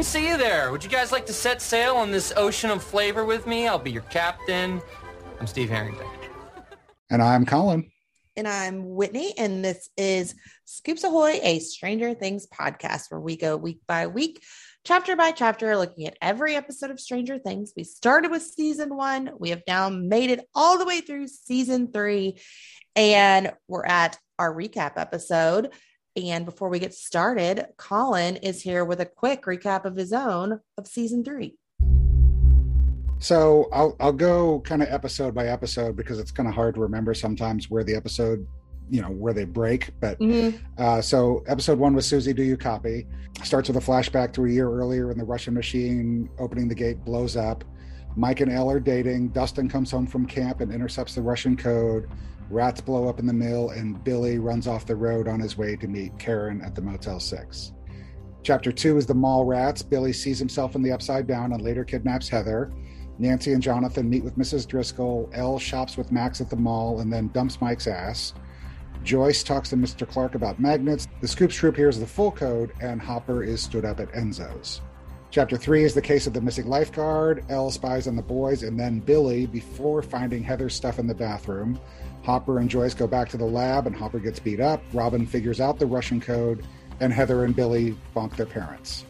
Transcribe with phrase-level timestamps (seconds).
[0.00, 0.72] didn't see you there.
[0.72, 3.68] Would you guys like to set sail on this ocean of flavor with me?
[3.68, 4.80] I'll be your captain.
[5.38, 6.06] I'm Steve Harrington.
[7.10, 7.90] And I'm Colin.
[8.34, 9.34] And I'm Whitney.
[9.36, 10.34] And this is
[10.64, 14.42] Scoops Ahoy, a Stranger Things podcast where we go week by week,
[14.86, 17.74] chapter by chapter, looking at every episode of Stranger Things.
[17.76, 19.32] We started with season one.
[19.38, 22.38] We have now made it all the way through season three.
[22.96, 25.74] And we're at our recap episode.
[26.28, 30.60] And before we get started, Colin is here with a quick recap of his own
[30.76, 31.56] of season three.
[33.18, 36.80] So I'll I'll go kind of episode by episode because it's kind of hard to
[36.80, 38.46] remember sometimes where the episode,
[38.88, 39.90] you know, where they break.
[40.00, 40.56] But mm-hmm.
[40.78, 43.06] uh, so episode one was Susie, do you copy?
[43.42, 47.04] Starts with a flashback to a year earlier when the Russian machine opening the gate
[47.04, 47.62] blows up.
[48.16, 49.28] Mike and El are dating.
[49.28, 52.08] Dustin comes home from camp and intercepts the Russian code.
[52.50, 55.76] Rats blow up in the mill, and Billy runs off the road on his way
[55.76, 57.72] to meet Karen at the Motel 6.
[58.42, 59.82] Chapter 2 is the mall rats.
[59.82, 62.72] Billy sees himself in the upside down and later kidnaps Heather.
[63.18, 64.66] Nancy and Jonathan meet with Mrs.
[64.66, 65.30] Driscoll.
[65.32, 68.34] El shops with Max at the mall and then dumps Mike's ass.
[69.04, 70.08] Joyce talks to Mr.
[70.08, 71.06] Clark about magnets.
[71.20, 74.80] The Scoops troop hears the full code, and Hopper is stood up at Enzo's.
[75.30, 77.44] Chapter 3 is the case of the missing lifeguard.
[77.48, 81.78] Elle spies on the boys and then Billy before finding Heather's stuff in the bathroom.
[82.22, 84.82] Hopper and Joyce go back to the lab, and Hopper gets beat up.
[84.92, 86.66] Robin figures out the Russian code,
[87.00, 89.04] and Heather and Billy bonk their parents.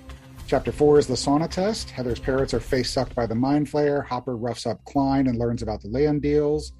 [0.46, 1.90] Chapter 4 is the sauna test.
[1.90, 4.04] Heather's parents are face sucked by the mind flayer.
[4.04, 6.72] Hopper roughs up Kline and learns about the land deals.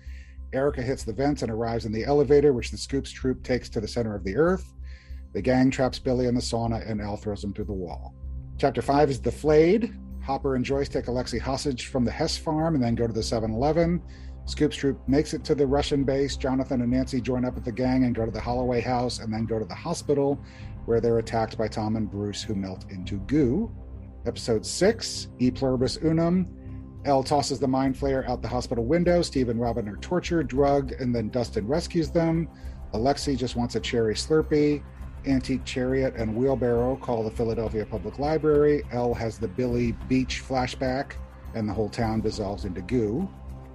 [0.53, 3.81] Erica hits the vents and arrives in the elevator, which the Scoops troop takes to
[3.81, 4.75] the center of the earth.
[5.33, 8.15] The gang traps Billy in the sauna, and El throws him through the wall.
[8.59, 9.95] Chapter 5 is the flayed.
[10.23, 13.23] Hopper and Joyce take Alexei hostage from the Hess farm and then go to the
[13.23, 14.03] 7 Eleven.
[14.47, 16.37] Scoops Troop makes it to the Russian base.
[16.37, 19.33] Jonathan and Nancy join up with the gang and go to the Holloway house and
[19.33, 20.43] then go to the hospital
[20.87, 23.71] where they're attacked by Tom and Bruce, who melt into goo.
[24.27, 26.49] Episode 6 E Pluribus Unum.
[27.07, 29.23] El tosses the mind flayer out the hospital window.
[29.23, 32.49] Steve and Robin are tortured, drugged, and then Dustin rescues them.
[32.93, 34.83] Alexei just wants a cherry slurpee.
[35.27, 38.83] Antique chariot and wheelbarrow call the Philadelphia Public Library.
[38.91, 41.13] El has the Billy Beach flashback,
[41.55, 43.29] and the whole town dissolves into goo.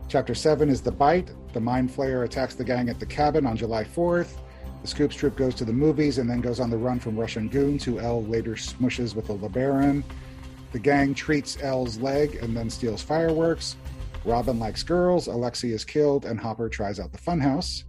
[0.07, 1.31] Chapter 7 is The Bite.
[1.53, 4.37] The Mind Flayer attacks the gang at the cabin on July 4th.
[4.83, 7.49] The Scoops troop goes to the movies and then goes on the run from Russian
[7.49, 10.03] goons, who El later smushes with a LeBaron.
[10.73, 13.77] The gang treats El's leg and then steals fireworks.
[14.25, 17.83] Robin likes girls, Alexei is killed, and Hopper tries out the funhouse.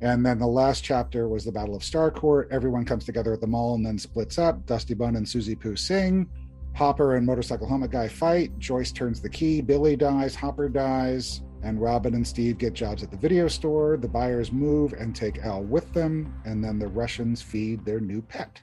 [0.00, 2.46] And then the last chapter was the Battle of Starcourt.
[2.52, 4.64] Everyone comes together at the mall and then splits up.
[4.66, 6.28] Dusty Bun and Susie Poo sing.
[6.74, 8.58] Hopper and Motorcycle Helmet Guy fight.
[8.58, 9.60] Joyce turns the key.
[9.60, 10.34] Billy dies.
[10.34, 11.42] Hopper dies.
[11.62, 13.98] And Robin and Steve get jobs at the video store.
[13.98, 16.32] The Byers move and take El with them.
[16.44, 18.60] And then the Russians feed their new pet.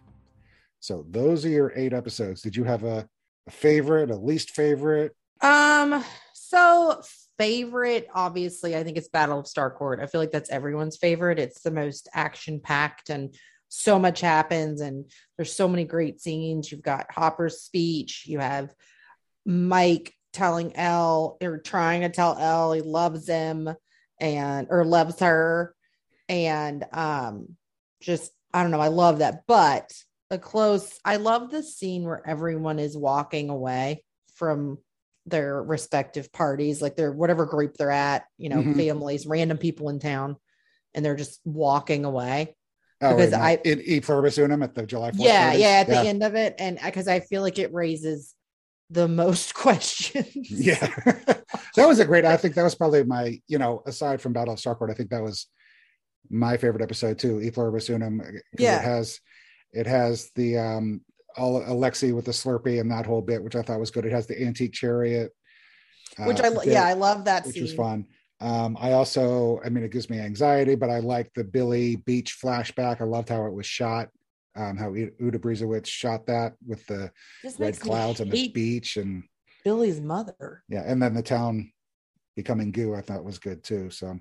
[0.79, 2.41] So those are your eight episodes.
[2.41, 3.07] Did you have a,
[3.47, 5.15] a favorite, a least favorite?
[5.41, 6.03] Um,
[6.33, 7.01] so
[7.37, 10.01] favorite, obviously, I think it's Battle of Starcourt.
[10.01, 11.39] I feel like that's everyone's favorite.
[11.39, 13.35] It's the most action packed and
[13.69, 16.71] so much happens and there's so many great scenes.
[16.71, 18.73] You've got Hopper's speech, you have
[19.45, 23.69] Mike telling El or trying to tell El he loves him
[24.19, 25.73] and or loves her.
[26.29, 27.55] And um
[28.01, 29.43] just I don't know, I love that.
[29.47, 29.93] But
[30.29, 34.03] a close, I love the scene where everyone is walking away
[34.35, 34.79] from
[35.25, 38.77] their respective parties, like their whatever group they're at, you know, mm-hmm.
[38.77, 40.37] families, random people in town,
[40.93, 42.55] and they're just walking away.
[43.01, 45.17] Oh, because I it e pluribus unum at the July 4th.
[45.19, 46.01] Yeah, yeah, at yeah.
[46.01, 48.33] the end of it, and because I feel like it raises
[48.89, 50.49] the most questions.
[50.49, 50.79] yeah,
[51.75, 52.25] that was a great.
[52.25, 55.11] I think that was probably my, you know, aside from Battle of Starcourt, I think
[55.11, 55.47] that was
[56.29, 57.39] my favorite episode too.
[57.41, 58.21] E pluribus unum.
[58.57, 59.19] Yeah, it has
[59.73, 61.01] it has the um
[61.37, 64.05] all Alexei with the Slurpee and that whole bit, which I thought was good.
[64.05, 65.31] It has the antique chariot,
[66.17, 67.63] which uh, I bit, yeah I love that, which scene.
[67.63, 68.07] was fun.
[68.39, 72.37] Um, I also, I mean, it gives me anxiety, but I like the Billy Beach
[72.41, 73.01] flashback.
[73.01, 74.09] I loved how it was shot,
[74.55, 77.11] um, how Uta Briesewitz shot that with the
[77.57, 79.23] red clouds on the beach and
[79.63, 80.63] Billy's mother.
[80.69, 81.71] Yeah, and then the town
[82.35, 83.89] becoming goo, I thought was good too.
[83.89, 84.19] So,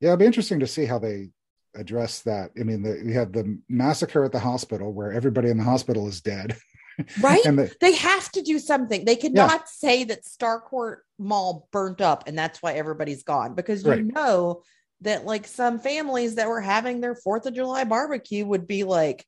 [0.00, 1.30] yeah, it'll be interesting to see how they
[1.76, 2.50] address that.
[2.58, 6.08] I mean, the, we had the massacre at the hospital where everybody in the hospital
[6.08, 6.56] is dead.
[7.20, 9.64] right the, they have to do something they cannot yeah.
[9.66, 14.04] say that starcourt mall burnt up and that's why everybody's gone because you right.
[14.04, 14.62] know
[15.00, 19.24] that like some families that were having their fourth of july barbecue would be like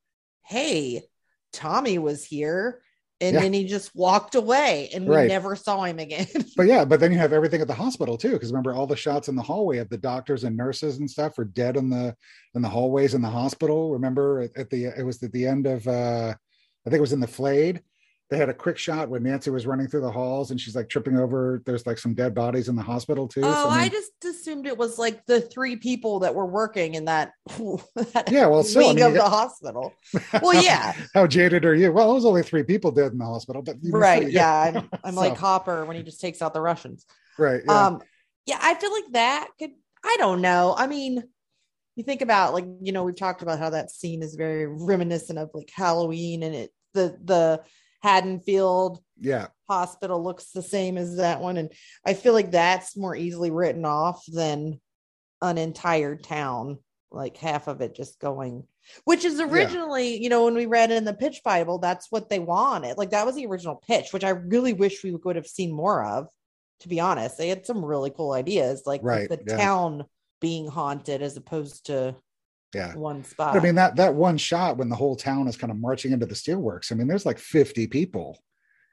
[0.46, 1.02] hey
[1.52, 2.80] tommy was here
[3.20, 3.40] and yeah.
[3.40, 5.28] then he just walked away and we right.
[5.28, 6.26] never saw him again.
[6.56, 8.96] but yeah, but then you have everything at the hospital too, because remember all the
[8.96, 12.16] shots in the hallway of the doctors and nurses and stuff were dead in the
[12.54, 13.92] in the hallways in the hospital.
[13.92, 16.34] Remember at, at the it was at the end of uh
[16.86, 17.82] I think it was in the Flayed.
[18.30, 20.88] They had a quick shot when Nancy was running through the halls and she's like
[20.88, 21.60] tripping over.
[21.66, 23.40] There's like some dead bodies in the hospital too.
[23.42, 27.06] Oh, So, I, just assumed it was like the three people that were working in
[27.06, 29.92] that, that Yeah, well, still, I wing mean, of the get- hospital.
[30.42, 31.90] Well, yeah, How jaded are you?
[31.92, 34.22] Well, it was only three people dead in the hospital, but right.
[34.22, 37.06] still- Yeah, I'm, I'm like So, Hopper when he just takes out the Russians.
[37.36, 37.62] right.
[37.66, 37.86] Yeah.
[37.86, 38.02] Um,
[38.46, 39.72] yeah, I feel like that could.
[40.04, 40.74] I don't know.
[40.76, 41.22] I mean,
[41.96, 45.38] you think about like you know we've talked about how that scene is very reminiscent
[45.38, 47.62] of like Halloween, and it the the
[48.02, 49.48] Haddonfield yeah.
[49.68, 51.72] hospital looks the same as that one, and
[52.04, 54.80] I feel like that's more easily written off than
[55.42, 56.78] an entire town,
[57.10, 58.64] like half of it just going.
[59.04, 62.38] Which is originally, you know, when we read in the pitch Bible, that's what they
[62.38, 62.96] wanted.
[62.96, 66.04] Like that was the original pitch, which I really wish we would have seen more
[66.04, 66.28] of.
[66.80, 69.56] To be honest, they had some really cool ideas, like Right, the yeah.
[69.58, 70.04] town
[70.40, 72.16] being haunted as opposed to
[72.74, 72.94] Yeah.
[72.94, 73.54] one spot.
[73.54, 76.12] But I mean that that one shot when the whole town is kind of marching
[76.12, 76.92] into the steelworks.
[76.92, 78.38] I mean, there's like 50 people,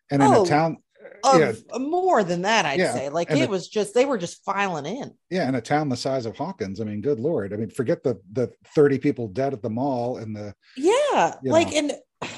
[0.10, 0.78] and in Oh, a town,
[1.24, 3.10] of yeah, more than that, I'd Yeah, say.
[3.10, 5.14] Like it it- was just they were just filing in.
[5.30, 6.82] yeah, in a town the size of Hawkins.
[6.82, 7.54] I mean, good lord.
[7.54, 11.72] I mean, forget the the 30 people dead at the mall and the Yeah, like
[11.72, 11.78] know.
[11.78, 12.32] and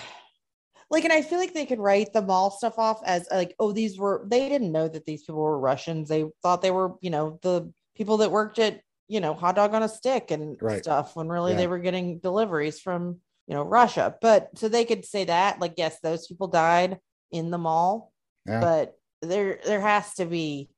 [0.92, 3.72] like and I feel like they could write the mall stuff off as like oh
[3.72, 6.10] these were they didn't know that these people were Russians.
[6.10, 9.74] They thought they were, you know, the people that worked at, you know, hot dog
[9.74, 10.82] on a stick and Right.
[10.82, 11.58] stuff when really Yeah.
[11.58, 14.16] they were getting deliveries from, you know, Russia.
[14.22, 17.00] But so they could say that like yes, those people died
[17.32, 18.14] in the mall,
[18.46, 18.62] Yeah.
[18.62, 20.70] but there there has to be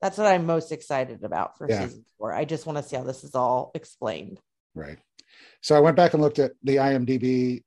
[0.00, 1.84] that's what I'm most excited about for Yeah.
[1.86, 2.32] season 4.
[2.32, 4.40] I just want to see how this is all explained.
[4.74, 4.98] Right.
[5.60, 7.62] So I went back and looked at the IMDb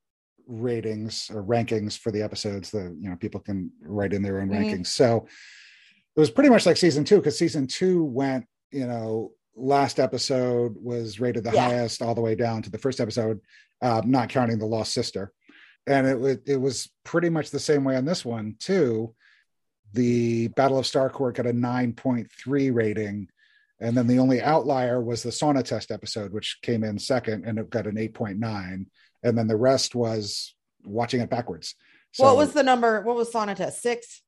[0.46, 2.70] ratings or rankings for the episodes.
[2.70, 4.70] The you know people can write in their own Mhm.
[4.70, 4.86] rankings.
[4.88, 5.26] So
[6.16, 10.76] it was pretty much like season two because season two went you know last episode
[10.80, 11.68] was rated the Yeah.
[11.70, 13.40] highest all the way down to the first episode,
[13.82, 15.32] uh, not counting the lost sister,
[15.86, 19.14] and it was it was pretty much the same way on this one too.
[19.92, 23.28] The Battle of Starcourt got a nine point three rating.
[23.78, 27.58] And then the only outlier was the sauna test episode, which came in second and
[27.58, 28.86] it got an 8.9.
[29.22, 30.54] And then the rest was
[30.86, 31.74] watching it backwards.
[32.12, 33.02] So what was the number?
[33.02, 33.82] What was sauna test?
[33.82, 34.22] Six?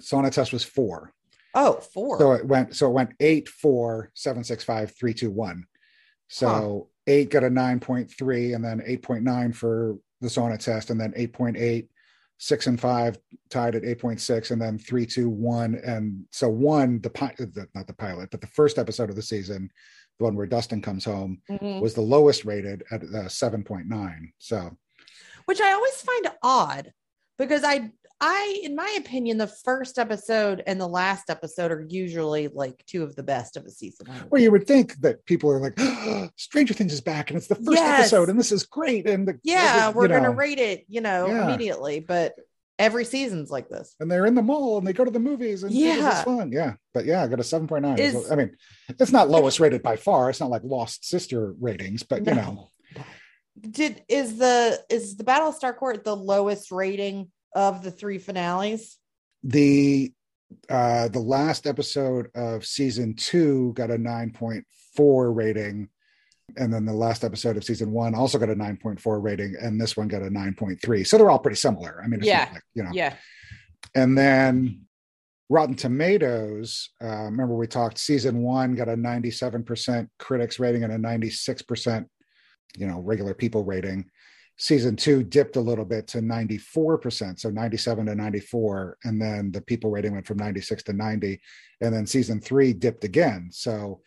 [0.00, 1.12] sauna test was four.
[1.54, 2.18] Oh, four.
[2.18, 5.66] So it went so it went eight, four, seven, six, five, three, two, one.
[6.28, 11.88] So eight got a 9.3 and then 8.9 for the sauna test, and then 8.8,
[12.38, 13.18] six and five
[13.50, 15.74] tied at 8.6, and then three, two, one.
[15.84, 19.22] And so one, the, pi- the not the pilot, but the first episode of the
[19.22, 19.68] season,
[20.18, 21.80] the one where Dustin comes home, Mhm.
[21.82, 24.32] was the lowest rated at uh, 7.9.
[24.38, 24.76] So
[25.46, 26.92] Which I always find odd
[27.36, 27.90] because I,
[28.24, 33.02] I, in my opinion, the first episode and the last episode are usually like two
[33.02, 34.06] of the best of a season.
[34.30, 35.76] well, you would think that people are like,
[36.36, 38.00] Stranger Things is back and it's the first Yes.
[38.00, 39.08] episode and this is great.
[39.08, 41.48] And the, yeah, you we're gonna rate it, you know, Yeah.
[41.48, 41.98] immediately.
[41.98, 42.34] But
[42.78, 43.96] every season's like this.
[43.98, 46.52] and they're in the mall and they go to the movies and yeah, it's fun.
[46.52, 47.98] Yeah, but yeah, I got a seven point nine.
[47.98, 48.56] Is- I mean,
[48.88, 50.30] it's not lowest rated by far.
[50.30, 52.40] It's not like Lost Sister ratings, but you No.
[52.42, 52.68] know,
[53.60, 58.98] Did is the is the Battle of Starcourt the lowest rating of the three finales?
[59.44, 60.12] the
[60.68, 64.64] uh the last episode of season two got a nine point
[64.94, 65.88] four rating,
[66.56, 69.56] and then the last episode of season one also got a nine point four rating,
[69.60, 71.02] and this one got a nine point three.
[71.04, 72.00] So they're all pretty similar.
[72.04, 72.48] I mean, it's Yeah.
[72.52, 73.14] like, you know, Yeah.
[73.94, 74.82] And then
[75.48, 80.98] Rotten Tomatoes, uh, remember we talked season one got a 97% critics rating and a
[80.98, 82.06] 96%,
[82.76, 84.08] you know, regular people rating.
[84.58, 88.98] Season two dipped a little bit to 94%, so 97 to 94.
[89.04, 91.40] And then the people rating went from 96 to 90.
[91.80, 93.48] And then season three dipped again.
[93.50, 94.02] So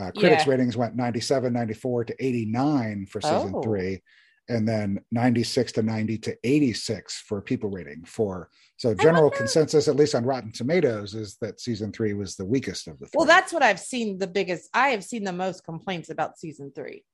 [0.00, 0.50] uh, critics Yeah.
[0.52, 3.62] ratings went 97, 94 to 89 for season Oh.
[3.62, 4.02] three.
[4.48, 8.48] And then 96 to 90 to 86 for people rating for
[8.78, 12.88] so general consensus, at least on Rotten Tomatoes, is that season three was the weakest
[12.88, 13.18] of the three.
[13.18, 14.70] Well, that's what I've seen the biggest.
[14.72, 17.04] I have seen the most complaints about season three,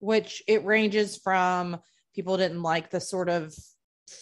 [0.00, 1.78] which it ranges from
[2.14, 3.54] people didn't like the sort of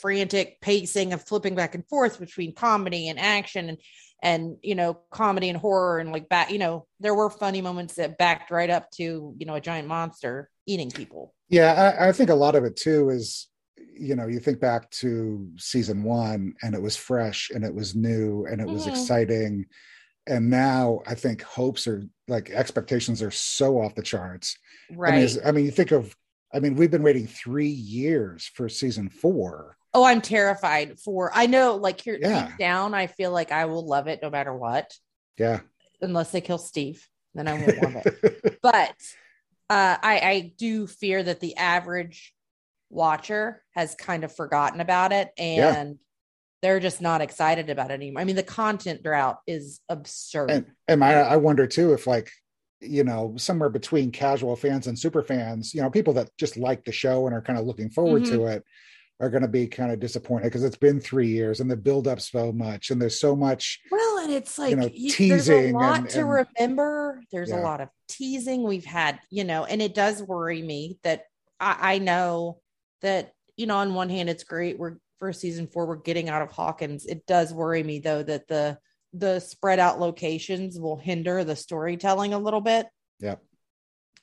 [0.00, 3.78] frantic pacing of flipping back and forth between comedy and action and
[4.22, 7.94] and you know comedy and horror and like back you know there were funny moments
[7.94, 12.12] that backed right up to you know a giant monster eating people yeah, I, I
[12.12, 13.48] think a lot of it too is,
[13.98, 17.94] you know, you think back to season one and it was fresh and it was
[17.94, 18.88] new and it was Mhm.
[18.88, 19.64] exciting.
[20.28, 24.56] And now I think hopes are like expectations are so off the charts.
[24.90, 26.14] I mean, right I mean, you think of,
[26.52, 29.76] I mean, we've been waiting three years for season four.
[29.94, 32.46] oh i'm terrified for i know like here Yeah.
[32.48, 34.92] deep down i feel like i will love it no matter what
[35.38, 35.60] Yeah.
[36.02, 37.08] unless they kill Steve.
[37.34, 38.58] Then I won't love it.
[38.62, 38.96] But
[39.70, 42.34] uh, I, I do fear that the average
[42.90, 45.98] watcher has kind of forgotten about it, and
[46.62, 48.20] they're just not excited about it anymore.
[48.20, 50.50] I mean, the content drought is absurd.
[50.50, 52.30] And, and I, I wonder too if like
[52.80, 56.84] you know somewhere between casual fans and super fans, you know, people that just like
[56.84, 58.34] the show and are kind of looking forward mm-hmm.
[58.34, 58.64] to it
[59.20, 62.06] are going to be kind of disappointed because it's been three years and the build
[62.06, 65.48] up so much and there's so much well and it's like you know, teasing there's
[65.48, 67.60] a lot and, to and, remember there's yeah.
[67.60, 71.24] a lot of teasing we've had you know and it does worry me that
[71.58, 72.60] I, I know
[73.02, 76.42] that you know on one hand it's great we're for season four we're getting out
[76.42, 78.78] of hawkins it does worry me though that the
[79.14, 82.86] the spread out locations will hinder the storytelling a little bit
[83.20, 83.36] yeah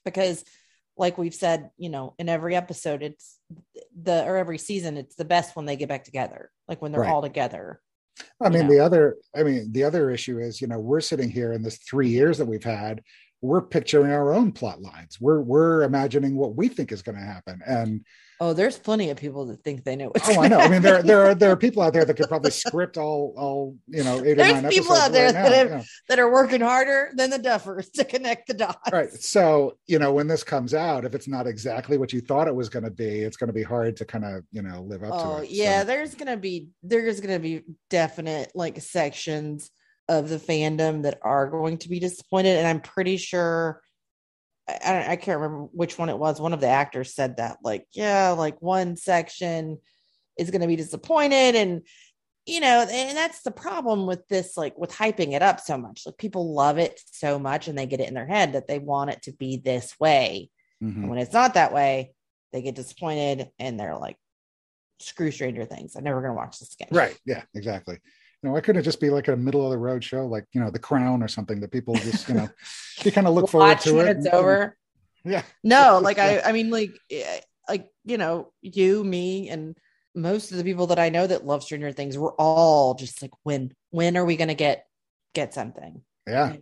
[0.04, 0.44] because
[0.98, 3.40] like we've said, you know, in every episode, it's
[4.02, 7.02] the or every season, it's the best when they get back together, like when they're
[7.02, 7.12] right.
[7.12, 7.82] all together.
[8.42, 8.74] I mean, know?
[8.74, 11.78] the other, I mean, the other issue is, you know, we're sitting here in this
[11.80, 13.02] three years that we've had,
[13.46, 15.20] we're picturing our own plot lines.
[15.20, 18.06] We're we're imagining what we think is going to happen, and
[18.42, 20.12] Oh, there's plenty of people that think they know.
[20.24, 20.60] oh, I know.
[20.60, 23.34] I mean, there there are there are people out there that could probably script all
[23.38, 25.76] all you know eight there's or nine people out there right that, now, have, you
[25.78, 25.84] know.
[26.10, 28.92] that are working harder than the Duffers to connect the dots.
[28.92, 29.12] Right.
[29.14, 32.56] So you know when this comes out, if it's not exactly what you thought it
[32.56, 35.04] was going to be, it's going to be hard to kind of you know live
[35.04, 35.52] up oh, to it.
[35.52, 35.86] Yeah, so.
[35.86, 39.72] there's going to be there's going to be definite like sections
[40.08, 43.82] of the fandom that are going to be disappointed, and I'm pretty sure
[44.68, 46.42] I, I can't remember which one it was.
[46.42, 49.78] One of the actors said that, like, yeah, like one section
[50.38, 51.56] is going to be disappointed.
[51.56, 51.82] And,
[52.46, 56.04] you know, and that's the problem with this, like, with hyping it up so much.
[56.06, 58.80] Like, people love it so much and they get it in their head that they
[58.80, 60.50] want it to be this way.
[60.84, 61.02] Mm-hmm.
[61.02, 62.14] And when it's not that way,
[62.52, 64.18] they get disappointed and they're like,
[65.00, 65.96] screw Stranger Things.
[65.96, 66.90] I'm never going to watch this again.
[66.92, 67.18] Right.
[67.26, 68.00] Yeah, exactly
[68.46, 70.46] you know, why couldn't it just be like a middle of the road show, like
[70.52, 72.48] you know, The Crown or something that people just you know,
[73.04, 74.18] you kind of look forward to it.
[74.18, 74.78] It's and, over.
[75.24, 75.42] Yeah.
[75.64, 79.76] No, like I, I mean, like, eh, like you know, you, me, and
[80.14, 83.32] most of the people that I know that love Stranger Things, we're all just like,
[83.42, 84.86] when, when are we going to get
[85.34, 86.04] get something?
[86.28, 86.52] Yeah.
[86.52, 86.62] And,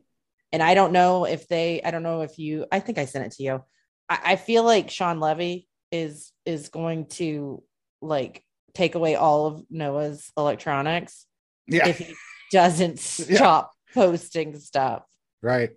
[0.54, 3.26] and I don't know if they, I don't know if you, I think I sent
[3.26, 3.64] it to you.
[4.08, 7.62] I, I feel like Shawn Levy is is going to
[8.02, 8.42] like
[8.74, 11.28] take away all of Noah's electronics
[11.68, 11.88] yeah.
[11.88, 12.16] if he
[12.52, 13.94] doesn't stop yeah.
[13.94, 15.04] posting stuff.
[15.42, 15.72] Right.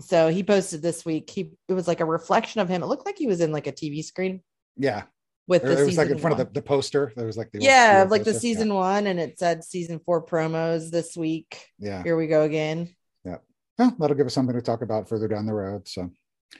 [0.00, 1.28] So he posted this week.
[1.28, 2.82] He it was like a reflection of him.
[2.82, 4.42] It looked like he was in like a TV screen.
[4.76, 5.02] Yeah.
[5.46, 6.40] With the it was like in front one.
[6.40, 7.12] of the, the poster.
[7.16, 8.74] There was like the yeah, like the season yeah.
[8.74, 11.66] one, and it said season four promos this week.
[11.78, 12.04] Yeah.
[12.04, 12.94] Here we go again.
[13.24, 13.38] Yeah.
[13.76, 15.88] Well, that'll give us something to talk about further down the road.
[15.88, 16.10] So.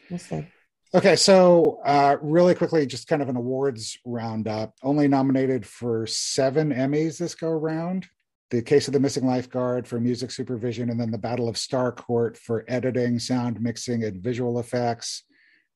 [0.09, 0.47] We'll see.
[0.93, 4.75] Okay, so uh, really quickly, just kind of an awards roundup.
[4.83, 8.09] Only nominated for seven Emmys this go round
[8.51, 12.37] the case of the missing lifeguard for music supervision, and then the Battle of Starcourt
[12.37, 15.25] for editing, sound mixing, and visual effects.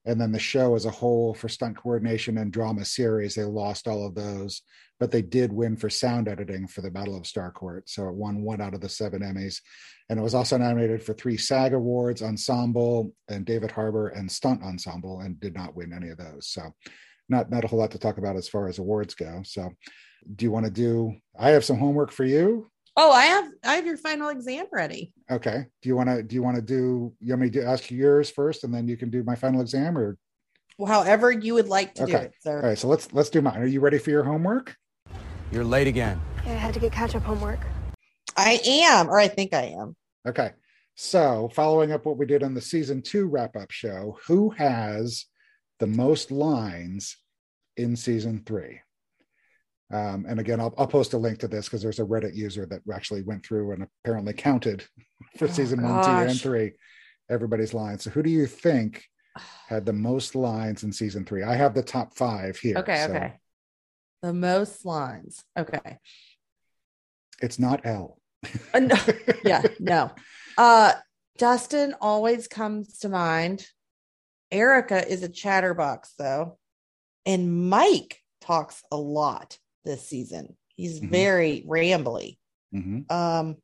[0.07, 3.35] And then the show as a whole for stunt coordination and drama series.
[3.35, 4.61] They lost all of those,
[5.01, 7.83] but they did win for sound editing for the Battle of Starcourt.
[7.87, 9.61] So it won one out of the seven Emmys.
[10.11, 14.63] And it was also nominated for three SAG Awards, Ensemble, and David Harbour, and Stunt
[14.63, 16.49] Ensemble, and did not win any of those.
[16.49, 16.75] So
[17.31, 19.41] not, not a whole lot to talk about as far as awards go.
[19.45, 19.73] So
[20.35, 22.71] do you want to do i have some homework for you.
[22.97, 25.13] Oh i have i have your final exam ready.
[25.31, 27.91] Okay do you want to do you want to do you want me to ask
[27.91, 30.17] you yours first and then you can do my final exam or?
[30.79, 32.13] Well, however you would like to okay.
[32.13, 32.57] do it sir.
[32.57, 33.61] all right so let's let's do mine.
[33.61, 34.77] Are you ready for your homework?
[35.53, 36.21] You're late again.
[36.45, 37.61] Yeah, i had to get catch up homework.
[38.37, 39.97] I am or i think i am.
[40.27, 40.53] Okay
[40.97, 45.27] so following up what we did on the season two wrap up show who has
[45.81, 47.17] the most lines
[47.77, 48.81] in season three
[49.93, 52.67] um, and again, I'll, I'll post a link to this because there's a Reddit user
[52.67, 54.85] that actually went through and apparently counted
[55.39, 56.07] for oh, season gosh.
[56.07, 56.73] one, two, and three
[57.31, 58.05] everybody's lines.
[58.05, 59.05] So, who do you think
[59.69, 61.43] had the most lines in season three?
[61.43, 62.79] I have the top five here.
[62.79, 63.15] Okay, so.
[63.15, 63.33] okay.
[64.23, 65.45] The most lines.
[65.59, 65.99] Okay.
[67.43, 68.19] It's not El.
[68.73, 68.97] uh, no.
[69.45, 70.11] Yeah, no.
[70.57, 70.93] Uh,
[71.37, 73.67] Dustin always comes to mind.
[74.51, 76.59] Erica is a chatterbox, though.
[77.27, 80.57] And Mike talks a lot this season.
[80.77, 81.11] He's mm-hmm.
[81.11, 82.37] very rambly.
[82.75, 83.13] Mm-hmm.
[83.15, 83.57] Um,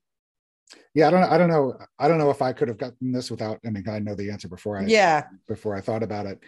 [0.95, 1.23] yeah, I don't.
[1.25, 1.75] I don't know.
[1.99, 3.59] I don't know if I could have gotten this without.
[3.67, 4.85] I mean, I know the answer before I.
[4.87, 5.25] Yeah.
[5.49, 6.39] Before I thought about it,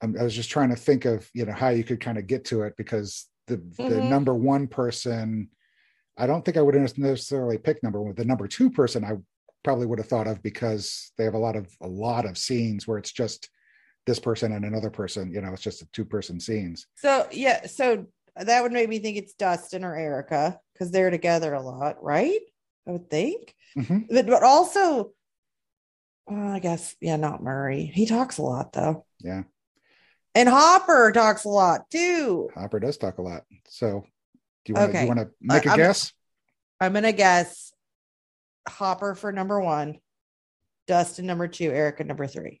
[0.00, 2.26] I'm, i was just trying to think of you know how you could kind of
[2.26, 3.88] get to it because the mm-hmm.
[3.88, 5.48] the number one person,
[6.16, 8.14] I don't think I would necessarily pick number one.
[8.14, 9.14] The number two person, I
[9.64, 12.86] probably would have thought of because they have a lot of a lot of scenes
[12.86, 13.48] where it's just
[14.06, 15.32] this person and another person.
[15.32, 16.86] You know, it's just a two person scenes.
[16.96, 21.52] So yeah, so that would make me think it's Dustin or Erica because they're together
[21.54, 22.40] a lot, right?
[22.88, 23.54] I would think.
[23.76, 23.98] Mm-hmm.
[24.10, 25.12] But, but also,
[26.26, 27.84] well, I guess, yeah, not Murray.
[27.94, 29.04] He talks a lot though.
[29.20, 29.42] Yeah.
[30.34, 32.48] And Hopper talks a lot too.
[32.54, 33.42] Hopper does talk a lot.
[33.68, 34.04] So
[34.64, 35.14] Do you want to Okay.
[35.14, 36.12] to make a I'm- guess?
[36.80, 37.72] I'm gonna guess
[38.68, 39.98] Hopper for number one,
[40.88, 42.60] Dustin number two, Erica number three.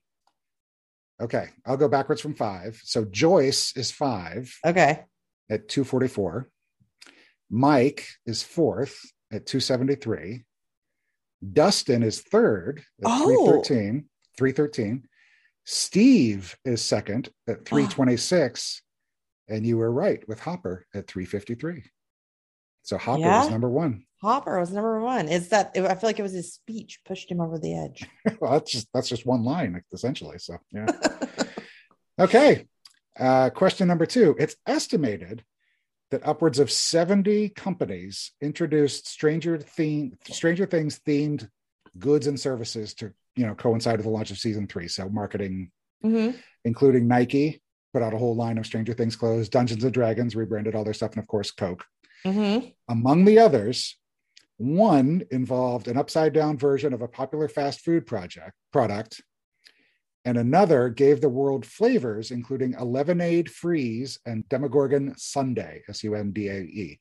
[1.20, 2.80] Okay, I'll go backwards from five.
[2.84, 5.04] So Joyce is five Okay.
[5.52, 6.48] At 244.
[7.50, 8.98] Mike is fourth
[9.30, 10.44] at 273.
[11.52, 13.26] Dustin is third at Oh.
[13.26, 14.08] 313.
[14.38, 15.08] 313.
[15.64, 18.82] Steve is second at 326.
[19.48, 21.82] and you were right with Hopper at 353.
[22.84, 23.42] So Hopper Yeah?
[23.42, 24.06] was number one.
[24.22, 25.28] Hopper was number one.
[25.28, 28.06] Is that I feel like it was his speech pushed him over the edge.
[28.40, 30.38] well, that's just that's just one line essentially.
[30.38, 30.86] So yeah.
[32.20, 32.66] okay.
[33.18, 34.34] Uh, question number two.
[34.38, 35.44] It's estimated
[36.10, 41.48] that upwards of 70 companies introduced Stranger theme Stranger Things themed
[41.98, 44.88] goods and services to you know coincide with the launch of season three.
[44.88, 45.70] So marketing,
[46.04, 46.36] Mhm.
[46.64, 50.74] including Nike, put out a whole line of Stranger Things clothes, Dungeons and Dragons rebranded
[50.74, 51.84] all their stuff, and of course Coke.
[52.24, 52.74] Mhm.
[52.88, 53.98] Among the others,
[54.58, 59.22] one involved an upside down version of a popular fast food project product,
[60.24, 66.14] and another gave the world flavors, including a lemonade freeze and Demogorgon Sundae, S U
[66.14, 67.00] N D A E.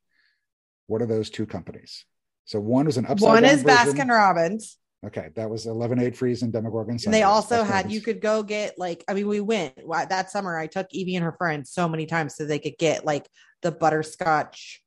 [0.88, 2.06] What are those two companies?
[2.46, 3.94] So one was an upside One is version.
[3.94, 4.78] Baskin Robbins.
[5.06, 7.20] Okay, that was a lemonade freeze and Demogorgon And Sundae.
[7.20, 9.74] they also had you could go get like I mean we went
[10.10, 13.04] that summer I took Evie and her friends so many times so they could get
[13.06, 13.28] like
[13.64, 14.84] the butterscotch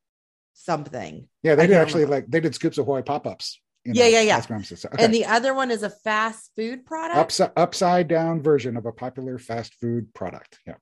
[0.53, 1.29] something.
[1.43, 2.17] yeah, they I did actually remember.
[2.17, 3.61] like they did Scoops Ahoy pop ups.
[3.85, 4.39] Yeah, yeah, yeah.
[4.39, 5.05] Okay.
[5.05, 7.19] And the other one is a fast food product.
[7.19, 10.59] upside upside down version of a popular fast food product.
[10.67, 10.77] Yeah.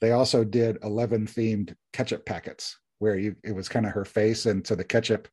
[0.00, 4.46] They also did 11 themed ketchup packets where you it was kind of her face
[4.46, 5.28] and so the ketchup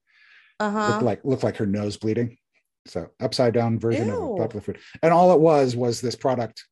[0.59, 0.89] uh-huh.
[0.89, 2.37] looked like looked like her nose bleeding.
[2.85, 4.33] So upside down version of Ew.
[4.33, 4.79] a popular food.
[5.01, 6.65] And all it was was this product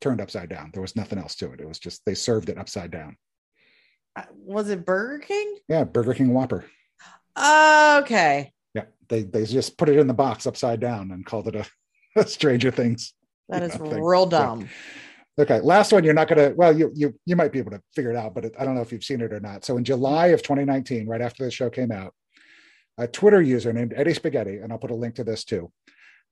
[0.00, 0.70] turned upside down.
[0.72, 1.60] There was nothing else to it.
[1.60, 3.16] It was just they served it upside down.
[4.14, 5.56] Uh, was it Burger King?
[5.68, 6.64] Yeah, Burger King Whopper.
[7.36, 8.52] Okay.
[9.08, 11.66] They they just put it in the box upside down and called it a,
[12.20, 13.14] a Stranger Things
[13.48, 14.68] That is is real dumb.
[15.38, 16.04] Okay, last one.
[16.04, 16.52] You're not gonna.
[16.54, 18.74] Well, you you you might be able to figure it out, but it, I don't
[18.74, 19.64] know if you've seen it or not.
[19.64, 22.14] So in July of 2019, right after the show came out,
[22.98, 25.72] a Twitter user named Eddie Spaghetti, and I'll put a link to this too,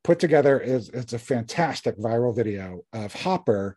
[0.04, 3.76] put together is it's a fantastic viral video of Hopper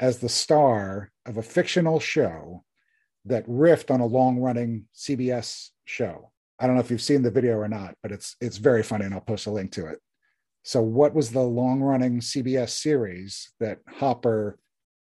[0.00, 2.64] as the star of a fictional show
[3.26, 6.30] that riffed on a long running CBS show.
[6.58, 9.04] I don't know if you've seen the video or not, but it's it's very funny,
[9.04, 9.98] and I'll post a link to it.
[10.62, 14.58] So, what was the long running CBS series that Hopper?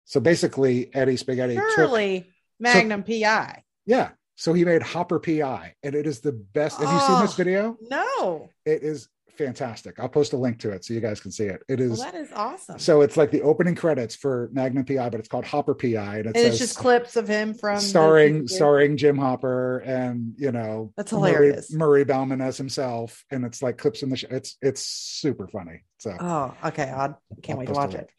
[0.07, 1.71] So basically, Eddie Spaghetti took.
[1.77, 2.27] Surely
[2.61, 3.63] Magnum PI.
[3.87, 4.11] Yeah.
[4.37, 6.81] So he made Hopper PI, and it is the best.
[6.81, 7.37] Have you seen this Oh.
[7.37, 7.79] video?
[7.89, 8.49] No.
[8.67, 9.99] It is fantastic.
[9.99, 11.63] I'll post a link to it so you guys can see it.
[11.69, 12.79] It is well, that is awesome.
[12.79, 16.19] so it's like the opening credits for Magnum PI, but it's called Hopper PI, and
[16.21, 20.53] it and says it's just clips of him from starring starring Jim Hopper and you
[20.53, 21.73] know That's hilarious.
[21.73, 24.29] Murray Bauman as himself, and it's like clips in the show.
[24.31, 25.83] It's it's super funny.
[25.99, 26.85] So Oh, okay.
[26.85, 28.11] I Can't I'll wait to watch it.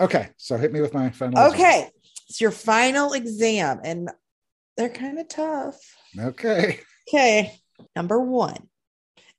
[0.00, 1.50] okay, so hit me with my final.
[1.52, 1.88] Okay.
[2.28, 4.10] It's your final exam, and
[4.76, 5.76] they're kind of tough.
[6.18, 6.80] Okay.
[7.08, 7.52] Okay.
[7.94, 8.56] Number one.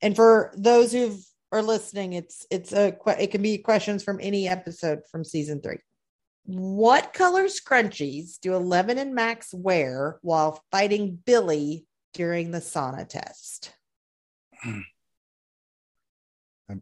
[0.06, 1.18] And for those who
[1.52, 5.80] are listening, it's it's a it can be questions from any episode from season three.
[6.46, 13.74] What color scrunchies do Eleven and Max wear while fighting Billy during the sauna test?
[14.64, 14.86] I'm,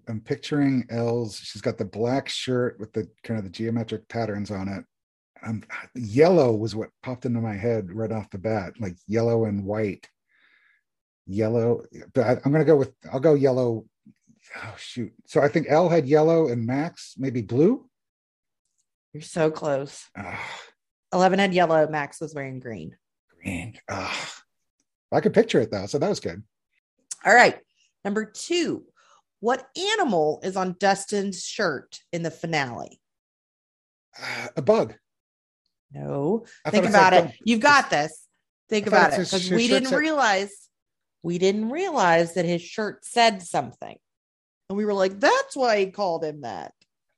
[0.10, 1.38] I'm picturing El's.
[1.38, 4.84] She's got the black shirt with the kind of the geometric patterns on it.
[5.46, 5.64] Um,
[5.96, 10.10] yellow was what popped into my head right off the bat, like yellow and white.
[11.26, 11.84] Yellow,
[12.14, 12.94] but I, I'm going to go with.
[13.12, 13.86] I'll go yellow.
[14.58, 15.14] Oh shoot!
[15.26, 17.90] So I think El had yellow and Max maybe blue.
[19.14, 20.06] You're so close.
[20.18, 20.44] Ah,
[21.14, 21.88] Eleven had yellow.
[21.88, 22.98] Max was wearing green.
[23.42, 23.78] green.
[23.90, 24.34] Ah,
[25.14, 26.44] I could picture it though, so that was good.
[27.26, 27.58] All right.
[28.04, 28.84] Number two.
[29.40, 33.00] What animal is on Dustin's shirt in the finale?
[34.20, 34.96] Ah, a bug.
[35.92, 36.46] No.
[36.66, 37.32] I Think it about it.
[37.46, 38.26] You've got this.
[38.70, 40.52] Think about it it because we didn't said- realize
[41.24, 43.96] we didn't realize that his shirt said something,
[44.70, 46.74] and we were like, "That's why he called him that."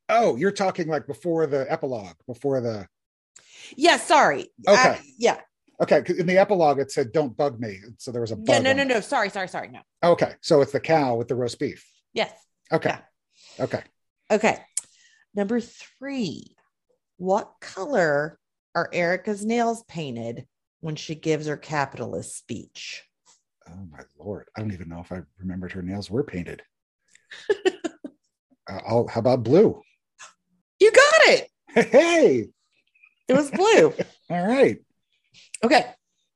[0.08, 2.88] Oh, you're talking like before the epilogue, before the
[3.76, 4.52] Yeah, sorry.
[4.68, 4.80] Okay.
[4.90, 5.42] I- yeah,
[5.82, 6.04] Okay.
[6.18, 8.48] In the epilogue, it said "Don't bug me," so there was a bug.
[8.48, 8.60] yeah.
[8.60, 8.88] No, no, it.
[8.88, 9.00] no.
[9.02, 9.68] Sorry, sorry, sorry.
[9.70, 9.82] No.
[10.04, 11.86] Okay, so it's the cow with the roast beef.
[12.14, 12.32] Yes.
[12.72, 12.96] Okay,
[13.58, 13.64] Yeah.
[13.66, 13.84] okay.
[14.32, 14.58] Okay.
[15.34, 16.56] Number three.
[17.18, 18.40] What color
[18.74, 20.48] are Erica's nails painted
[20.82, 23.04] when she gives her capitalist speech?
[23.70, 26.62] Oh my lord, I don't even know if I remembered her nails were painted.
[28.70, 29.82] uh, how about blue?
[30.80, 31.50] You got it.
[31.92, 32.48] Hey,
[33.28, 33.94] It was blue.
[34.30, 34.78] all right.
[35.62, 35.86] Okay.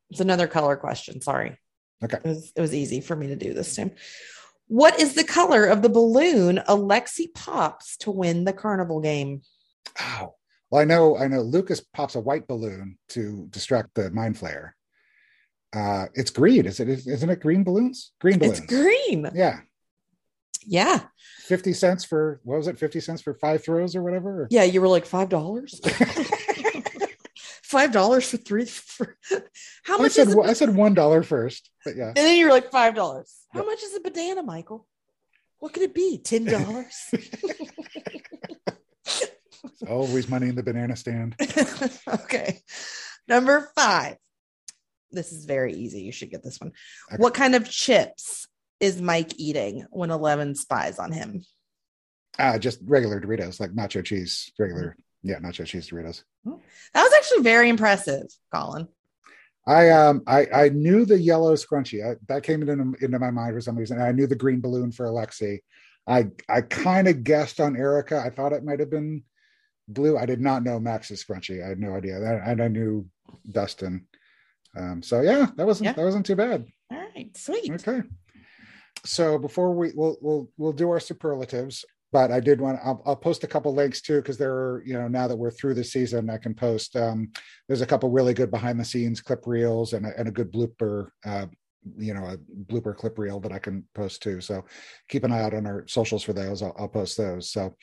[0.10, 1.22] It's another color question.
[1.22, 1.58] Sorry.
[2.04, 2.18] Okay.
[2.18, 3.92] It was, it was easy for me to do this time.
[4.68, 9.42] What is the color of the balloon Alexei pops to win the carnival game?
[10.02, 10.36] Oh,
[10.70, 11.42] well, I know, I know.
[11.42, 14.72] Lucas pops a white balloon to distract the mind flayer.
[15.74, 16.66] Uh, it's green.
[16.66, 16.90] Is it?
[16.90, 18.12] Isn't it green balloons?
[18.20, 18.60] Green balloons.
[18.60, 19.30] It's green.
[19.36, 19.60] Yeah,
[20.66, 21.02] Yeah.
[21.46, 22.80] fifty cents for what was it?
[22.80, 24.48] Fifty cents for five throws or whatever.
[24.52, 24.64] Yeah.
[24.64, 25.30] You were like $5.
[27.70, 28.66] $5 for three.
[28.66, 29.16] For,
[29.84, 32.08] how I much said is a, I said one dollar first, but yeah.
[32.08, 32.96] And then you're like $5.
[33.52, 33.66] How Yep.
[33.68, 34.88] much is a banana, Michael?
[35.60, 36.20] What could it be?
[36.24, 36.50] $10?
[39.88, 41.36] Always money in the banana stand.
[42.08, 42.62] okay.
[43.28, 44.18] Number five.
[45.12, 46.02] This is very easy.
[46.02, 46.72] You should get this one.
[47.12, 47.22] Okay.
[47.22, 48.48] What kind of chips
[48.80, 51.44] is Mike eating when Eleven spies on him?
[52.38, 54.96] Ah, just regular Doritos, like nacho cheese, regular.
[55.24, 56.24] Yeah, nacho cheese Doritos.
[56.46, 58.88] That was actually very impressive, Colin.
[59.68, 62.04] I um I I knew the yellow scrunchie.
[62.04, 64.02] I, that came into into my mind for some reason.
[64.02, 65.62] I knew the green balloon for Alexei.
[66.08, 68.20] I I kind of guessed on Erica.
[68.20, 69.24] I thought it might have been
[69.88, 70.18] blue.
[70.18, 71.64] I did not know Max's scrunchie.
[71.64, 72.20] I had no idea.
[72.20, 73.06] That and I knew
[73.52, 74.08] Dustin.
[74.78, 75.94] Um, so yeah, that wasn't Yeah.
[75.94, 76.66] that wasn't too bad.
[76.92, 77.72] All right, sweet.
[77.72, 78.02] Okay.
[79.06, 83.16] So before we we'll we'll we'll do our superlatives, but I did want I'll, I'll
[83.16, 85.84] post a couple links too because there are you know now that we're through the
[85.84, 86.96] season I can post.
[86.96, 87.32] Um,
[87.68, 90.52] there's a couple really good behind the scenes clip reels and a, and a good
[90.52, 91.10] blooper.
[91.26, 91.48] Uh,
[91.98, 92.38] you know, a
[92.72, 94.42] blooper clip reel that I can post too.
[94.42, 94.66] So
[95.08, 96.62] keep an eye out on our socials for those.
[96.62, 97.50] I'll, I'll post those.
[97.52, 97.74] So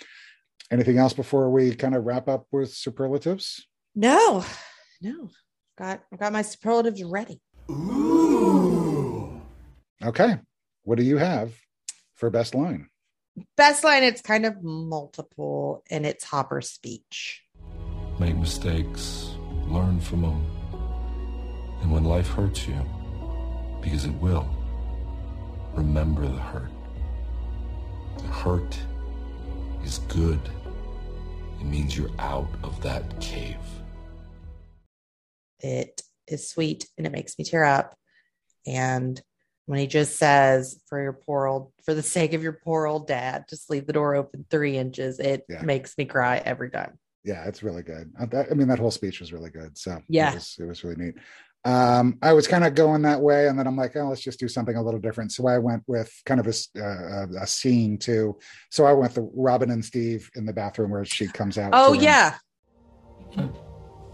[0.71, 3.67] anything else before we kind of wrap up with superlatives?
[3.95, 4.45] No,
[5.01, 5.31] no.
[5.77, 7.41] Got I got my superlatives ready.
[7.71, 9.41] Ooh.
[10.03, 10.39] Okay.
[10.85, 11.53] What do you have
[12.15, 12.89] for best line?
[13.57, 17.43] Best line, it's kind of multiple and it's Hopper speech.
[18.19, 19.35] Make mistakes,
[19.67, 20.47] learn from them.
[21.83, 22.81] And when life hurts you,
[23.83, 24.49] because it will,
[25.75, 26.71] remember the hurt.
[28.19, 28.79] The hurt
[29.85, 30.41] is good.
[31.61, 33.59] It means you're out of that cave.
[35.61, 37.95] It is sweet and it makes me tear up.
[38.67, 39.21] And
[39.67, 43.07] when he just says, for your poor old, for the sake of your poor old
[43.09, 45.63] dad, just leave the door open three inches, it Yeah.
[45.63, 46.99] makes me cry every time.
[47.25, 50.31] yeah it's really good I, mean that whole speech was really good so Yeah.
[50.31, 51.15] it was, it was really neat
[51.65, 54.39] um i was kind of going that way and then i'm like oh let's just
[54.39, 57.47] do something a little different so i went with kind of a, s- uh, a
[57.47, 58.39] scene too
[58.71, 61.93] so i went the robin and steve in the bathroom where she comes out Oh,
[61.95, 62.37] yeah.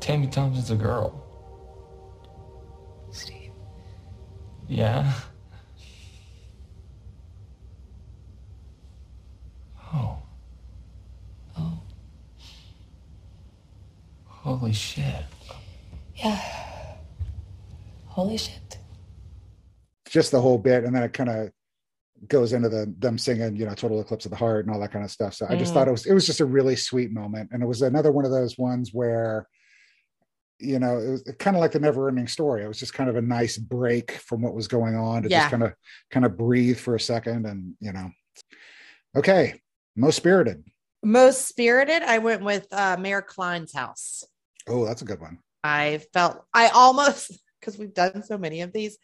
[0.01, 1.23] Tammy Thompson's a girl.
[4.73, 5.13] Yeah.
[9.95, 10.17] Oh,
[11.59, 11.83] oh,
[14.25, 15.05] holy shit.
[16.17, 16.41] yeah.
[18.07, 18.79] Holy shit.
[20.09, 21.51] just the whole bit and then it kind of
[22.29, 24.93] goes into the them singing you know total eclipse of the heart and all that
[24.93, 25.75] kind of stuff so i just Mhm.
[25.75, 28.25] thought it was it was just a really sweet moment and it was another one
[28.27, 29.47] of those ones where
[30.59, 33.11] you know it was kind of like the never ending story it was just kind
[33.11, 35.41] of a nice break from what was going on to Yeah.
[35.41, 35.73] just kind of
[36.11, 38.11] kind of breathe for a second and you know
[39.17, 39.61] okay
[39.97, 40.65] most spirited
[41.03, 44.25] Most spirited, I went with uh, Mayor Kline's house.
[44.69, 48.73] oh that's a good one I felt, I almost, because we've done so many of
[48.73, 48.99] these,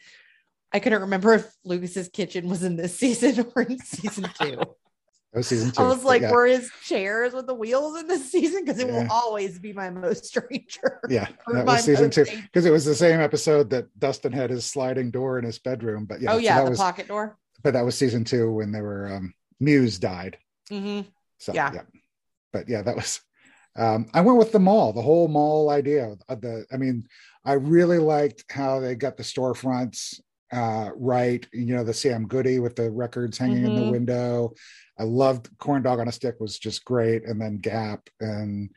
[0.72, 4.58] I couldn't remember if Lucas's kitchen was in this season or in season two.
[5.32, 8.06] That was season two I was like, yeah, were his chairs with the wheels in
[8.08, 8.64] this season?
[8.64, 9.02] Because it Yeah.
[9.04, 11.00] will always be my most stranger.
[11.10, 14.64] yeah that was season two because it was the same episode that dustin had his
[14.64, 17.38] sliding door in his bedroom but yeah oh so yeah, that the was pocket door.
[17.62, 20.38] but that was season two when they were um Mews died
[20.70, 21.08] Mm-hmm.
[21.38, 21.72] so Yeah.
[21.74, 21.82] yeah,
[22.52, 23.20] but yeah that was
[23.76, 27.06] um i went with the mall the whole mall idea of the i mean
[27.44, 30.20] i really liked how they got the storefronts
[30.52, 33.90] uh right you know the sam goody with the records hanging in the Mhm.
[33.90, 34.54] window
[34.98, 38.70] i loved corn dog on a stick was just great and then gap and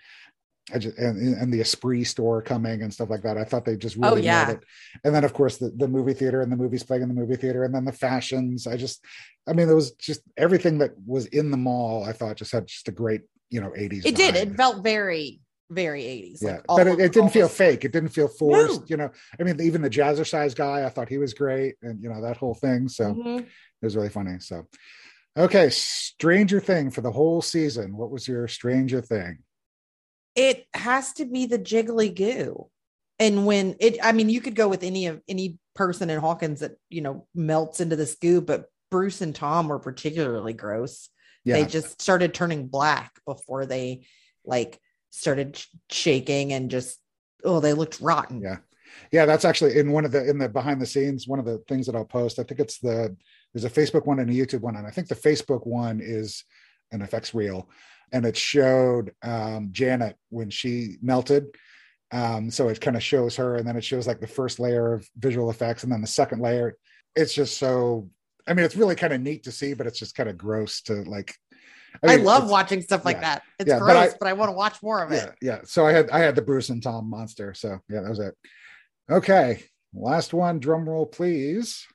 [0.73, 3.35] I just and, and the Esprit store coming and stuff like that.
[3.37, 4.45] I thought they just Oh, really yeah.
[4.45, 4.63] nailed it.
[5.03, 7.35] And then of course the, the movie theater and the movies playing in the movie
[7.35, 8.67] theater and then the fashions.
[8.67, 9.03] I just
[9.47, 12.67] I mean, there was just everything that was in the mall, I thought just had
[12.67, 14.05] just a great, you know, 80s.
[14.05, 14.35] It did.
[14.35, 15.40] It felt very,
[15.71, 16.41] very 80s.
[16.41, 17.85] yeah, Like all but it, it didn't feel fake.
[17.85, 18.81] It didn't feel forced.
[18.81, 18.85] No.
[18.87, 22.09] You know, I mean, even the jazzercise guy, I thought he was great, and you
[22.09, 22.87] know that whole thing.
[22.87, 23.39] So Mhm.
[23.41, 23.47] it
[23.81, 24.39] was really funny.
[24.39, 24.67] So,
[25.37, 27.95] okay, Stranger Thing for the whole season.
[27.97, 29.39] What was your Stranger Thing?
[30.35, 32.69] It has to be the jiggly goo.
[33.19, 36.61] And when it, I mean, you could go with any of any person in Hawkins
[36.61, 41.09] that, you know, melts into this goo, but Bruce and Tom were particularly gross.
[41.43, 44.05] Yeah, They just started turning black before they
[44.45, 44.79] like
[45.11, 46.97] started sh- shaking and just,
[47.43, 48.41] oh, they looked rotten.
[48.41, 48.57] Yeah.
[49.11, 51.27] Yeah, that's actually in one of the in the behind the scenes.
[51.27, 52.39] One of the things that I'll post.
[52.39, 53.15] I think it's the
[53.53, 56.43] there's a Facebook one and a YouTube one, and I think the Facebook one is
[56.91, 57.69] an effects reel,
[58.11, 61.45] and it showed um, Janet when she melted.
[62.11, 64.93] Um, so it kind of shows her, and then it shows like the first layer
[64.93, 66.75] of visual effects, and then the second layer.
[67.15, 68.09] It's just so.
[68.47, 70.81] I mean, it's really kind of neat to see, but it's just kind of gross
[70.83, 71.33] to like.
[72.03, 73.21] I, mean, love watching stuff like yeah.
[73.21, 73.43] that.
[73.59, 75.33] It's Yeah, but gross, I- but I, want to watch more of it.
[75.41, 75.61] yeah yeah.
[75.65, 77.53] So i had i had the bruce and tom monster.
[77.53, 78.35] So yeah that was it.
[79.09, 80.59] Okay last one.
[80.59, 81.85] Drum roll please.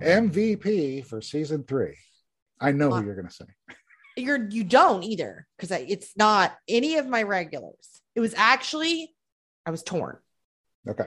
[0.00, 1.96] Mvp for season three.
[2.60, 3.46] I know who you're gonna say.
[4.16, 8.00] You're you don't either because it's not any of my regulars.
[8.14, 9.14] It was actually
[9.66, 10.18] I was torn.
[10.86, 11.06] Okay.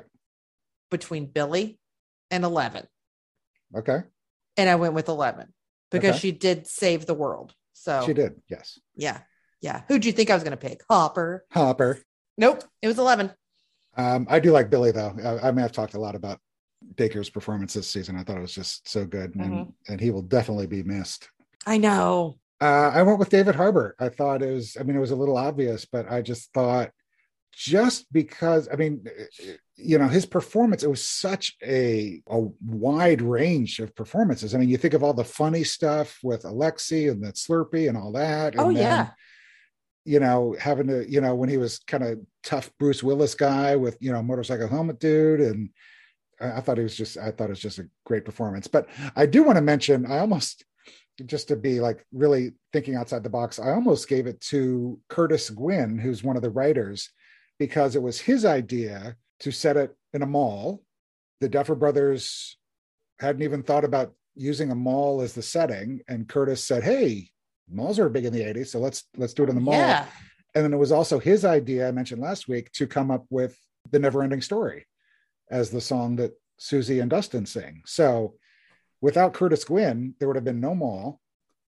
[0.89, 1.80] Between Billy
[2.32, 2.88] and Eleven,
[3.76, 4.04] okay
[4.58, 5.54] and I went with Eleven
[5.91, 6.20] because Okay.
[6.20, 7.54] she did save the world.
[7.74, 9.20] So she did yes yeah,
[9.62, 9.84] yeah.
[9.88, 10.82] Who'd you think I was going to pick?
[10.89, 11.46] Hopper.
[11.52, 12.00] hopper
[12.38, 13.32] Nope, it was Eleven.
[13.98, 16.39] um i do like billy though i, I mean i've talked a lot about
[16.96, 19.74] Dacre's performance this season i thought it was just so good and Mhm.
[19.89, 21.30] and he will definitely be missed
[21.65, 22.38] I know.
[22.62, 23.93] Uh, I went with David Harbour.
[24.00, 26.91] I thought it was, I mean, it was a little obvious, but I just thought
[27.58, 32.39] just because, I mean, eh, eh, you know, his performance, it was such a, a
[32.65, 34.54] wide range of performances.
[34.54, 37.98] I mean, you think of all the funny stuff with Alexei and the Slurpee and
[37.98, 38.56] all that.
[38.58, 39.10] Oh, and Oh then, yeah,
[40.06, 43.76] You know, having to, you know, when he was kind of tough Bruce Willis guy
[43.76, 45.41] with, you know, motorcycle helmet dude.
[45.41, 45.70] And
[46.39, 48.67] I, I thought he was just, I thought it was just a great performance.
[48.67, 50.63] But I do want to mention, I almost,
[51.26, 55.50] just to be like really thinking outside the box, I almost gave it to Curtis
[55.50, 57.10] Gwinn, who's one of the writers,
[57.60, 60.84] because it was his idea to set it in a mall.
[61.41, 62.58] The Duffer Brothers
[63.20, 67.30] hadn't even thought about using a mall as the setting, and Curtis said, "Hey,
[67.70, 70.06] malls are big in the '80s, so let's let's do it in the mall." yeah.
[70.56, 73.60] And then it was also his idea I mentioned last week to come up with
[73.91, 74.88] the Never Ending Story
[75.52, 77.84] as the song that Susie and Dustin sing.
[77.86, 78.36] So
[79.02, 81.20] without Curtis Gwinn, there would have been no mall,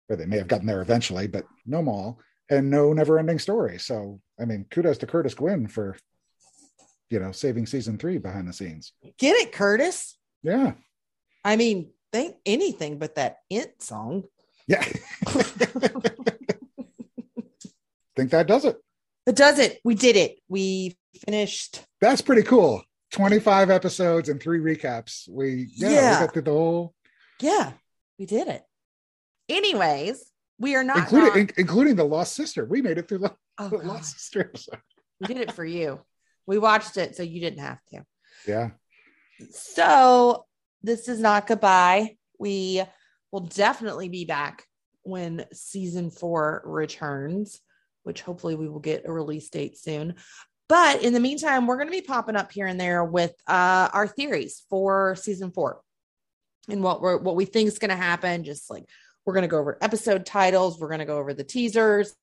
[0.08, 2.18] or they may have gotten there eventually, but no mall
[2.52, 3.78] and no Never Ending Story.
[3.78, 5.96] So I mean, kudos to Curtis Gwinn for
[7.10, 8.92] you know saving season three behind the scenes.
[9.18, 10.16] Get it, Curtis.
[10.42, 10.72] Yeah,
[11.44, 14.24] I mean, think anything but that int song.
[14.66, 14.84] yeah.
[18.14, 18.76] Think that does it.
[19.26, 19.80] It does it.
[19.84, 20.36] We did it.
[20.48, 21.80] We finished.
[22.00, 22.82] That's pretty cool.
[23.12, 25.28] 25 episodes and three recaps.
[25.30, 26.20] We yeah, Yeah.
[26.20, 26.94] we got through the whole
[27.40, 27.72] Yeah,
[28.18, 28.62] we did it.
[29.48, 30.24] Anyways,
[30.58, 30.98] we are not.
[30.98, 32.64] including not- in- including the Lost Sister.
[32.64, 34.80] We made it through the, oh, the Lost Sister episode.
[35.20, 36.00] we did it for you.
[36.46, 38.04] We watched it, so you didn't have to.
[38.46, 38.70] Yeah.
[39.50, 40.46] So
[40.82, 42.16] this is not goodbye.
[42.38, 42.82] We
[43.30, 44.66] will definitely be back
[45.02, 47.60] when season four returns,
[48.02, 50.14] which hopefully we will get a release date soon.
[50.68, 53.88] But in the meantime, we're going to be popping up here and there with uh,
[53.92, 55.80] our theories for season four
[56.68, 58.44] and what we're what we think is going to happen.
[58.44, 58.84] Just like
[59.24, 62.14] we're going to go over episode titles, we're going to go over the teasers,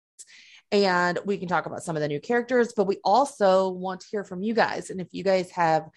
[0.71, 2.73] and we can talk about some of the new characters.
[2.75, 5.89] But we also want to hear from you guys, and if you guys have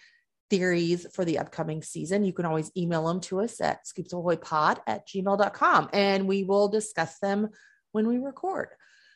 [0.49, 5.07] theories for the upcoming season, you can always email them to us at scoopsahoypod at
[5.07, 7.49] gmail.com and we will discuss them
[7.91, 8.69] when we record.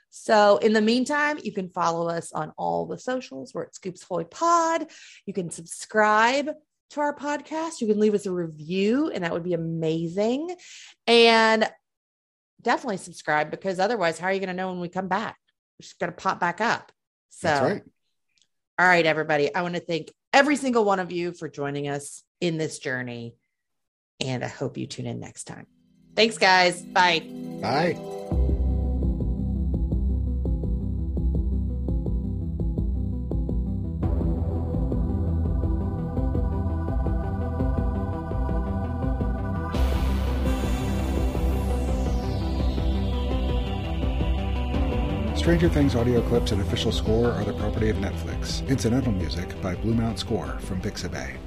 [0.10, 3.54] So in the meantime, you can follow us on all the socials.
[3.54, 4.88] We're at Scoops Hoy Pod.
[5.28, 6.50] You can subscribe
[6.92, 7.82] to our podcast.
[7.82, 10.56] You can leave us a review, and that would be amazing.
[11.06, 11.70] And
[12.62, 15.38] definitely subscribe because otherwise, how are you going to know when we come back?
[15.80, 16.92] We're just going to pop back up.
[17.30, 17.84] So, That's right.
[18.80, 19.54] all right, everybody.
[19.54, 23.36] I want to thank every single one of you for joining us in this journey.
[24.20, 25.68] And I hope you tune in next time.
[26.16, 26.82] Thanks, guys.
[26.82, 27.20] Bye.
[27.62, 28.17] Bye.
[45.48, 48.68] Stranger Things audio clips and official score are the property of Netflix.
[48.68, 51.38] Incidental music by Blue Mount Score from Pixabay.